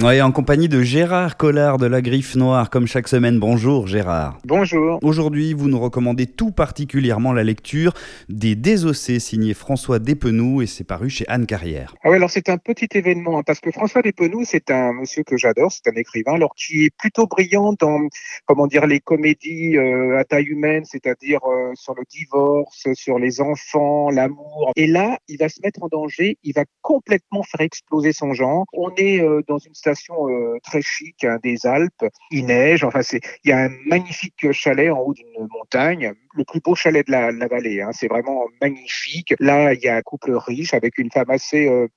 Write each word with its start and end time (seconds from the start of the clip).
Oui, 0.00 0.22
en 0.22 0.30
compagnie 0.30 0.68
de 0.68 0.80
Gérard 0.80 1.36
Collard 1.36 1.76
de 1.76 1.86
la 1.86 2.00
Griffe 2.00 2.36
Noire, 2.36 2.70
comme 2.70 2.86
chaque 2.86 3.08
semaine. 3.08 3.40
Bonjour 3.40 3.88
Gérard. 3.88 4.38
Bonjour. 4.44 5.00
Aujourd'hui, 5.02 5.54
vous 5.54 5.68
nous 5.68 5.80
recommandez 5.80 6.26
tout 6.26 6.52
particulièrement 6.52 7.32
la 7.32 7.42
lecture 7.42 7.94
des 8.28 8.54
Désossés, 8.54 9.18
signé 9.18 9.54
François 9.54 9.98
Despenoux, 9.98 10.62
et 10.62 10.66
c'est 10.66 10.84
paru 10.84 11.10
chez 11.10 11.24
Anne 11.26 11.46
Carrière. 11.46 11.96
Ah 12.04 12.10
oui, 12.10 12.16
alors 12.16 12.30
c'est 12.30 12.48
un 12.48 12.58
petit 12.58 12.86
événement, 12.94 13.40
hein, 13.40 13.42
parce 13.44 13.58
que 13.58 13.72
François 13.72 14.00
Despenoux, 14.02 14.44
c'est 14.44 14.70
un 14.70 14.92
monsieur 14.92 15.24
que 15.24 15.36
j'adore, 15.36 15.72
c'est 15.72 15.88
un 15.88 15.96
écrivain, 15.96 16.34
alors 16.34 16.54
qui 16.54 16.84
est 16.84 16.96
plutôt 16.96 17.26
brillant 17.26 17.74
dans, 17.76 17.98
comment 18.46 18.68
dire, 18.68 18.86
les 18.86 19.00
comédies 19.00 19.76
euh, 19.78 20.16
à 20.16 20.22
taille 20.22 20.44
humaine, 20.44 20.84
c'est-à-dire 20.84 21.40
euh, 21.44 21.72
sur 21.74 21.96
le 21.96 22.04
divorce, 22.08 22.86
sur 22.94 23.18
les 23.18 23.40
enfants, 23.40 24.10
l'amour. 24.10 24.70
Et 24.76 24.86
là, 24.86 25.18
il 25.26 25.38
va 25.38 25.48
se 25.48 25.60
mettre 25.60 25.82
en 25.82 25.88
danger, 25.88 26.38
il 26.44 26.52
va 26.52 26.66
complètement 26.82 27.42
faire 27.42 27.62
exploser 27.62 28.12
son 28.12 28.32
genre. 28.32 28.64
On 28.72 28.92
est 28.96 29.20
euh, 29.20 29.42
dans 29.48 29.58
une 29.58 29.74
euh, 29.90 30.58
très 30.62 30.82
chic 30.82 31.24
hein, 31.24 31.38
des 31.42 31.66
Alpes, 31.66 32.04
il 32.30 32.46
neige, 32.46 32.84
enfin 32.84 33.02
c'est, 33.02 33.20
il 33.44 33.50
y 33.50 33.52
a 33.52 33.58
un 33.58 33.70
magnifique 33.86 34.52
chalet 34.52 34.90
en 34.90 34.98
haut 34.98 35.14
d'une 35.14 35.48
montagne, 35.50 36.12
le 36.34 36.44
plus 36.44 36.60
beau 36.60 36.74
chalet 36.74 37.06
de 37.06 37.12
la, 37.12 37.32
la 37.32 37.48
vallée, 37.48 37.80
hein, 37.80 37.90
c'est 37.92 38.08
vraiment 38.08 38.46
magnifique. 38.60 39.34
Là, 39.38 39.74
il 39.74 39.80
y 39.80 39.88
a 39.88 39.96
un 39.96 40.02
couple 40.02 40.32
riche 40.32 40.74
avec 40.74 40.98
une 40.98 41.10
femme 41.10 41.30
assez 41.30 41.68
euh, 41.68 41.88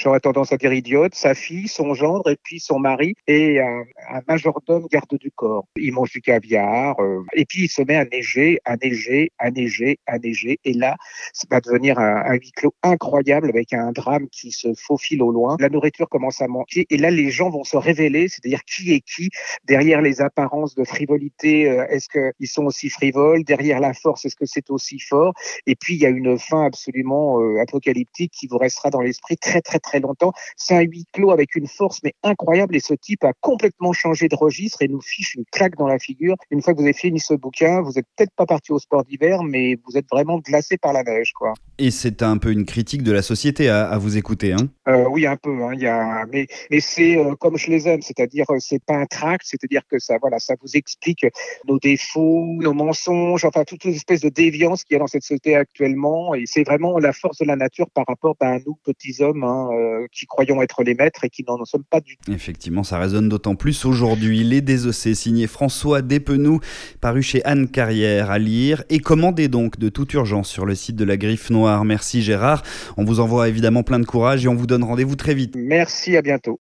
j'aurais 0.00 0.20
tendance 0.20 0.52
à 0.52 0.56
dire 0.56 0.72
idiote, 0.72 1.14
sa 1.14 1.34
fille, 1.34 1.68
son 1.68 1.94
gendre 1.94 2.30
et 2.30 2.36
puis 2.42 2.58
son 2.58 2.78
mari 2.78 3.14
et 3.26 3.60
un, 3.60 3.84
majordome 4.26 4.86
garde 4.90 5.14
du 5.18 5.30
corps. 5.30 5.66
Il 5.76 5.92
mange 5.92 6.10
du 6.10 6.20
caviar 6.20 6.98
euh, 7.00 7.22
et 7.34 7.44
puis 7.44 7.64
il 7.64 7.68
se 7.68 7.82
met 7.82 7.96
à 7.96 8.04
neiger, 8.04 8.58
à 8.64 8.76
neiger, 8.76 9.30
à 9.38 9.50
neiger, 9.50 9.98
à 10.06 10.18
neiger 10.18 10.58
et 10.64 10.72
là, 10.72 10.96
ça 11.32 11.46
va 11.50 11.60
devenir 11.60 11.98
un, 11.98 12.16
un 12.24 12.34
huis 12.34 12.52
clos 12.52 12.74
incroyable 12.82 13.48
avec 13.48 13.72
un 13.72 13.92
drame 13.92 14.28
qui 14.30 14.52
se 14.52 14.72
faufile 14.74 15.22
au 15.22 15.32
loin. 15.32 15.56
La 15.60 15.68
nourriture 15.68 16.08
commence 16.08 16.40
à 16.40 16.48
manquer 16.48 16.86
et 16.90 16.96
là 16.96 17.10
les 17.10 17.30
gens 17.30 17.50
vont 17.50 17.64
se 17.64 17.76
révéler, 17.76 18.28
c'est-à-dire 18.28 18.64
qui 18.64 18.92
est 18.92 19.00
qui 19.00 19.28
derrière 19.64 20.00
les 20.00 20.20
apparences 20.20 20.74
de 20.74 20.84
frivolité. 20.84 21.68
euh, 21.70 21.86
est-ce 21.88 22.08
qu'ils 22.08 22.48
sont 22.48 22.64
aussi 22.64 22.88
frivoles 22.88 23.44
derrière 23.44 23.80
la 23.80 23.92
force 23.92 24.24
Est-ce 24.24 24.36
que 24.36 24.46
c'est 24.46 24.70
aussi 24.70 24.98
fort 24.98 25.34
Et 25.66 25.76
puis 25.76 25.94
il 25.94 26.00
y 26.00 26.06
a 26.06 26.10
une 26.10 26.38
fin 26.38 26.64
absolument 26.64 27.40
euh, 27.40 27.60
apocalyptique 27.60 28.32
qui 28.32 28.46
vous 28.46 28.58
restera 28.58 28.90
dans 28.90 29.00
l'esprit 29.00 29.36
très 29.36 29.60
très 29.60 29.78
très 29.78 29.89
longtemps. 29.98 30.32
C'est 30.56 30.74
un 30.74 30.82
huis 30.82 31.06
clos 31.12 31.32
avec 31.32 31.56
une 31.56 31.66
force 31.66 32.00
mais 32.04 32.14
incroyable 32.22 32.76
et 32.76 32.80
ce 32.80 32.94
type 32.94 33.24
a 33.24 33.32
complètement 33.40 33.92
changé 33.92 34.28
de 34.28 34.36
registre 34.36 34.82
et 34.82 34.88
nous 34.88 35.00
fiche 35.00 35.34
une 35.34 35.44
claque 35.50 35.76
dans 35.76 35.88
la 35.88 35.98
figure. 35.98 36.36
Une 36.50 36.62
fois 36.62 36.72
que 36.72 36.78
vous 36.78 36.84
avez 36.84 36.92
fini 36.92 37.18
ce 37.18 37.34
bouquin, 37.34 37.82
vous 37.82 37.98
êtes 37.98 38.06
peut-être 38.16 38.32
pas 38.36 38.46
parti 38.46 38.72
au 38.72 38.78
sport 38.78 39.04
d'hiver, 39.04 39.42
mais 39.42 39.76
vous 39.86 39.96
êtes 39.96 40.06
vraiment 40.10 40.38
glacé 40.38 40.76
par 40.78 40.92
la 40.92 41.02
neige, 41.02 41.32
quoi. 41.32 41.54
Et 41.78 41.90
c'est 41.90 42.22
un 42.22 42.38
peu 42.38 42.52
une 42.52 42.64
critique 42.64 43.02
de 43.02 43.12
la 43.12 43.22
société 43.22 43.68
à, 43.68 43.88
à 43.88 43.98
vous 43.98 44.16
écouter. 44.16 44.52
Hein 44.52 44.68
Euh, 44.90 45.04
oui, 45.08 45.26
un 45.26 45.36
peu. 45.36 45.50
Hein, 45.64 45.74
y 45.74 45.86
a, 45.86 46.26
mais 46.32 46.46
mais 46.70 46.80
c'est 46.80 47.16
euh, 47.16 47.34
comme 47.36 47.56
je 47.56 47.70
les 47.70 47.88
aime, 47.88 48.02
c'est-à-dire 48.02 48.46
euh, 48.50 48.56
c'est 48.58 48.82
pas 48.82 48.94
un 48.94 49.06
tract, 49.06 49.44
c'est-à-dire 49.46 49.82
que 49.88 49.98
ça, 49.98 50.18
voilà, 50.20 50.38
ça 50.38 50.54
vous 50.60 50.76
explique 50.76 51.26
nos 51.68 51.78
défauts, 51.78 52.56
nos 52.60 52.72
mensonges, 52.72 53.44
enfin 53.44 53.64
toute 53.64 53.84
une 53.84 53.94
espèce 53.94 54.20
de 54.20 54.28
déviance 54.28 54.84
qu'il 54.84 54.94
y 54.94 54.96
a 54.96 54.98
dans 55.00 55.06
cette 55.06 55.22
société 55.22 55.54
actuellement. 55.54 56.34
Et 56.34 56.44
c'est 56.46 56.64
vraiment 56.64 56.98
la 56.98 57.12
force 57.12 57.38
de 57.38 57.46
la 57.46 57.56
nature 57.56 57.88
par 57.90 58.04
rapport 58.06 58.36
ben, 58.40 58.54
à 58.54 58.58
nous 58.66 58.76
petits 58.84 59.22
hommes 59.22 59.44
hein, 59.44 59.68
euh, 59.72 60.06
qui 60.12 60.26
croyons 60.26 60.60
être 60.62 60.82
les 60.82 60.94
maîtres 60.94 61.24
et 61.24 61.30
qui 61.30 61.44
n'en 61.46 61.64
sommes 61.64 61.84
pas 61.88 62.00
du 62.00 62.16
tout. 62.16 62.32
Effectivement, 62.32 62.82
ça 62.82 62.98
résonne 62.98 63.28
d'autant 63.28 63.54
plus 63.54 63.84
aujourd'hui. 63.84 64.42
Les 64.42 64.60
Désossés, 64.60 65.14
signé 65.14 65.46
François 65.46 66.02
Despenoux, 66.02 66.60
paru 67.00 67.22
chez 67.22 67.44
Anne 67.44 67.68
Carrière 67.68 68.30
à 68.30 68.38
lire 68.38 68.82
et 68.90 68.98
commandé 68.98 69.48
donc 69.48 69.78
de 69.78 69.88
toute 69.88 70.12
urgence 70.14 70.48
sur 70.48 70.66
le 70.66 70.74
site 70.74 70.96
de 70.96 71.04
la 71.04 71.16
Griffe 71.16 71.50
Noire. 71.50 71.84
Merci 71.84 72.22
Gérard. 72.22 72.62
On 72.96 73.04
vous 73.04 73.20
envoie 73.20 73.48
évidemment 73.48 73.82
plein 73.82 74.00
de 74.00 74.06
courage 74.06 74.44
et 74.44 74.48
on 74.48 74.54
vous 74.54 74.66
rendez-vous 74.82 75.16
très 75.16 75.34
vite. 75.34 75.54
Merci, 75.56 76.16
à 76.16 76.22
bientôt. 76.22 76.58